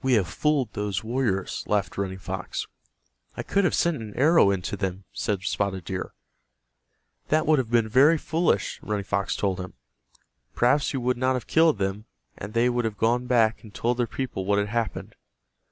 "We 0.00 0.12
have 0.12 0.28
fooled 0.28 0.74
those 0.74 1.02
warriors," 1.02 1.64
laughed 1.66 1.98
Running 1.98 2.20
Fox. 2.20 2.68
"I 3.36 3.42
could 3.42 3.64
have 3.64 3.74
sent 3.74 3.96
an 4.00 4.14
arrow 4.14 4.52
into 4.52 4.76
them," 4.76 5.06
said 5.12 5.42
Spotted 5.42 5.84
Deer. 5.86 6.12
"That 7.30 7.48
would 7.48 7.58
have 7.58 7.72
been 7.72 7.88
very 7.88 8.16
foolish," 8.16 8.78
Running 8.80 9.02
Fox 9.02 9.34
told 9.34 9.58
him. 9.58 9.74
"Perhaps 10.54 10.92
you 10.92 11.00
would 11.00 11.16
not 11.16 11.34
have 11.34 11.48
killed 11.48 11.78
them, 11.78 12.04
and 12.38 12.52
they 12.54 12.68
would 12.68 12.84
have 12.84 12.96
gone 12.96 13.26
back 13.26 13.64
and 13.64 13.74
told 13.74 13.96
their 13.96 14.06
people 14.06 14.44
what 14.44 14.60
had 14.60 14.68
happened. 14.68 15.16